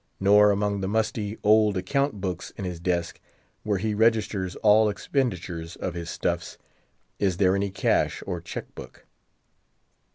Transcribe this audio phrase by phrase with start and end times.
[0.19, 3.19] Nor, among the musty, old account books in his desk,
[3.61, 6.57] where he registers all expenditures of his stuffs,
[7.19, 9.05] is there any cash or check book.